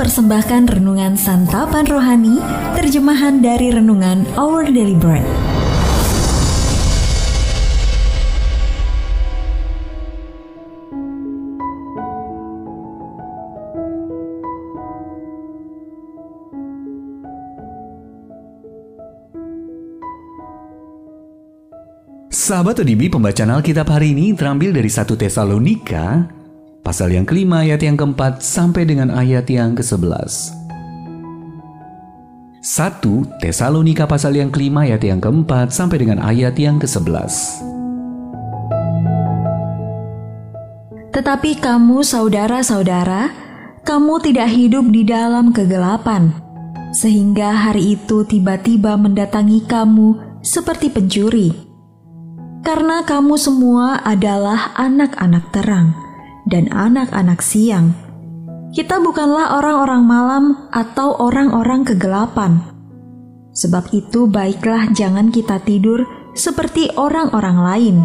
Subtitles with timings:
[0.00, 2.40] mempersembahkan renungan santapan rohani,
[2.72, 5.28] terjemahan dari renungan Our Daily Bread.
[22.32, 26.39] Sahabat ODB, pembacaan Alkitab hari ini terambil dari 1 Tesalonika,
[26.90, 30.58] pasal yang kelima ayat yang keempat sampai dengan ayat yang ke-11.
[32.58, 37.30] 1 Tesalonika pasal yang kelima ayat yang keempat sampai dengan ayat yang ke-11.
[41.14, 43.30] Tetapi kamu saudara-saudara,
[43.86, 46.34] kamu tidak hidup di dalam kegelapan,
[46.90, 51.54] sehingga hari itu tiba-tiba mendatangi kamu seperti pencuri
[52.60, 56.09] karena kamu semua adalah anak-anak terang
[56.48, 57.92] dan anak-anak siang.
[58.70, 62.62] Kita bukanlah orang-orang malam atau orang-orang kegelapan.
[63.50, 66.06] Sebab itu, baiklah jangan kita tidur
[66.38, 67.96] seperti orang-orang lain,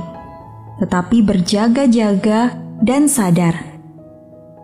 [0.82, 3.78] tetapi berjaga-jaga dan sadar.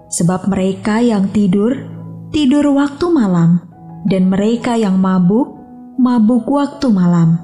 [0.10, 1.86] Sebab mereka yang tidur,
[2.34, 3.62] tidur waktu malam,
[4.10, 5.54] dan mereka yang mabuk,
[6.02, 7.38] mabuk waktu malam.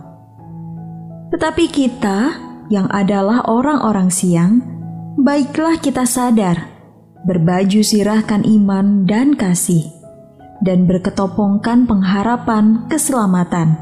[1.29, 2.33] Tetapi kita,
[2.73, 4.76] yang adalah orang-orang siang,
[5.17, 6.69] baiklah kita sadar,
[7.25, 9.89] berbaju sirahkan iman dan kasih,
[10.61, 13.73] dan berketopongkan pengharapan keselamatan.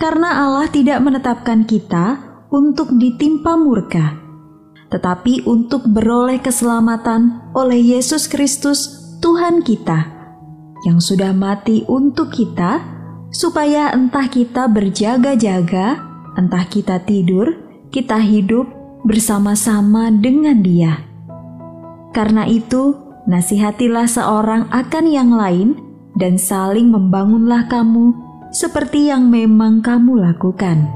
[0.00, 4.16] Karena Allah tidak menetapkan kita untuk ditimpa murka,
[4.88, 10.08] tetapi untuk beroleh keselamatan oleh Yesus Kristus, Tuhan kita,
[10.88, 12.80] yang sudah mati untuk kita,
[13.28, 17.58] supaya entah kita berjaga-jaga entah kita tidur,
[17.90, 21.02] kita hidup bersama-sama dengan Dia.
[22.10, 22.96] Karena itu,
[23.28, 25.76] nasihatilah seorang akan yang lain
[26.16, 28.16] dan saling membangunlah kamu
[28.50, 30.88] seperti yang memang kamu lakukan.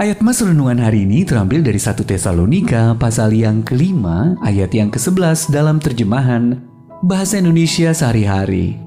[0.00, 5.54] Ayat Mas Renungan hari ini terambil dari 1 Tesalonika pasal yang kelima ayat yang ke-11
[5.54, 6.58] dalam terjemahan
[7.06, 8.82] Bahasa Indonesia sehari-hari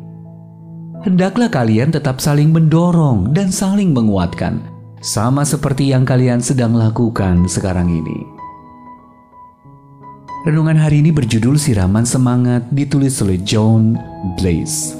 [1.05, 4.57] hendaklah kalian tetap saling mendorong dan saling menguatkan,
[5.05, 8.25] sama seperti yang kalian sedang lakukan sekarang ini.
[10.49, 13.93] Renungan hari ini berjudul Siraman Semangat ditulis oleh John
[14.33, 14.97] Blaze.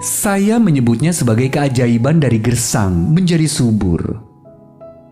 [0.00, 4.24] Saya menyebutnya sebagai keajaiban dari gersang menjadi subur.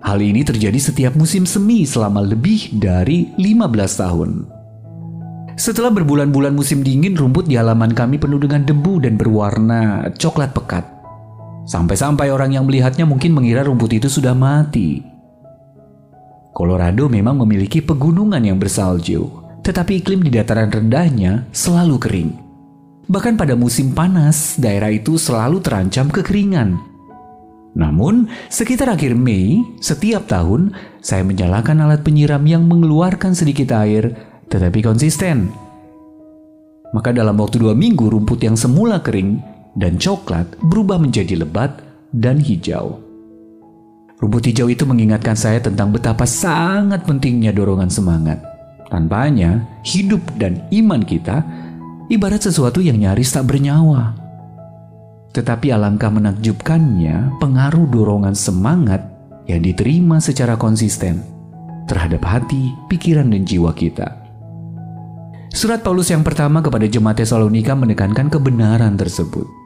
[0.01, 4.31] Hal ini terjadi setiap musim semi selama lebih dari 15 tahun.
[5.61, 10.96] Setelah berbulan-bulan musim dingin, rumput di halaman kami penuh dengan debu dan berwarna coklat pekat.
[11.67, 15.03] Sampai-sampai orang yang melihatnya mungkin mengira rumput itu sudah mati.
[16.55, 19.29] Colorado memang memiliki pegunungan yang bersalju,
[19.61, 22.31] tetapi iklim di dataran rendahnya selalu kering.
[23.11, 26.79] Bahkan pada musim panas, daerah itu selalu terancam kekeringan.
[27.77, 30.73] Namun, sekitar akhir Mei, setiap tahun
[31.05, 34.17] saya menyalakan alat penyiram yang mengeluarkan sedikit air
[34.49, 35.51] tetapi konsisten.
[36.95, 42.41] Maka dalam waktu dua minggu rumput yang semula kering dan coklat berubah menjadi lebat dan
[42.41, 42.99] hijau.
[44.17, 48.41] Rumput hijau itu mengingatkan saya tentang betapa sangat pentingnya dorongan semangat.
[48.89, 51.45] Tanpanya, hidup dan iman kita
[52.09, 54.17] ibarat sesuatu yang nyaris tak bernyawa.
[55.37, 59.05] Tetapi alangkah menakjubkannya pengaruh dorongan semangat
[59.45, 61.21] yang diterima secara konsisten
[61.85, 64.27] terhadap hati, pikiran, dan jiwa kita.
[65.53, 69.66] Surat Paulus yang pertama kepada jemaat Tesalonika menekankan kebenaran tersebut.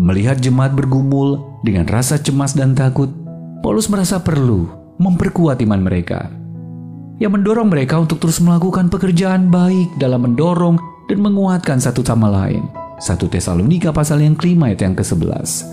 [0.00, 3.12] Melihat jemaat bergumul dengan rasa cemas dan takut,
[3.60, 4.66] Paulus merasa perlu
[4.96, 6.32] memperkuat iman mereka.
[7.20, 10.80] Yang mendorong mereka untuk terus melakukan pekerjaan baik dalam mendorong
[11.12, 12.64] dan menguatkan satu sama lain.
[13.02, 15.66] 1 Tesalonika pasal yang kelima ayat yang ke-11.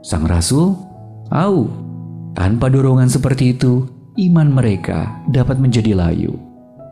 [0.00, 0.78] Sang Rasul
[1.28, 1.68] tahu,
[2.38, 3.84] tanpa dorongan seperti itu,
[4.30, 6.38] iman mereka dapat menjadi layu.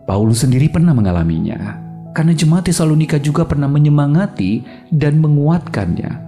[0.05, 1.86] Paulus sendiri pernah mengalaminya,
[2.17, 6.25] karena jemaat Tesalonika juga pernah menyemangati dan menguatkannya.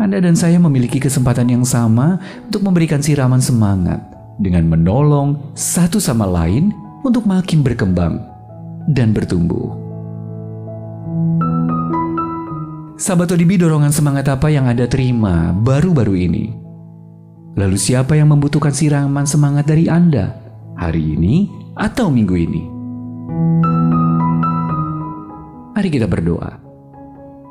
[0.00, 2.16] Anda dan saya memiliki kesempatan yang sama
[2.48, 4.00] untuk memberikan siraman semangat
[4.40, 6.72] dengan menolong satu sama lain
[7.04, 8.16] untuk makin berkembang
[8.88, 9.76] dan bertumbuh.
[12.96, 16.44] Sahabat ODB dorongan semangat apa yang Anda terima baru-baru ini?
[17.60, 20.32] Lalu siapa yang membutuhkan siraman semangat dari Anda
[20.80, 22.62] hari ini atau minggu ini.
[25.76, 26.56] Mari kita berdoa.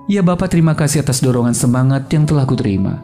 [0.10, 2.98] Ya Bapak terima kasih atas dorongan semangat yang telah kuterima.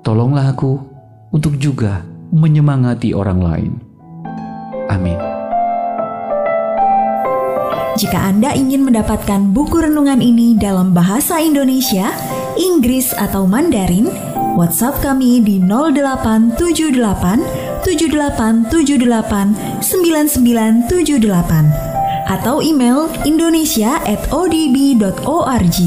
[0.00, 0.80] Tolonglah aku
[1.28, 2.00] untuk juga
[2.32, 3.76] menyemangati orang lain.
[4.88, 5.20] Amin.
[8.00, 12.08] Jika Anda ingin mendapatkan buku renungan ini dalam bahasa Indonesia,
[12.56, 14.08] Inggris atau Mandarin,
[14.56, 21.89] WhatsApp kami di 0878 7878 9978
[22.30, 25.78] atau email indonesia@odb.org.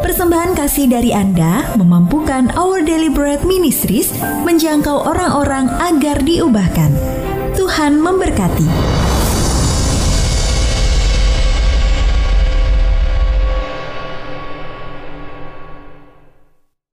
[0.00, 2.82] Persembahan kasih dari Anda memampukan Our
[3.14, 4.10] Bread Ministries
[4.42, 6.90] menjangkau orang-orang agar diubahkan.
[7.54, 8.66] Tuhan memberkati.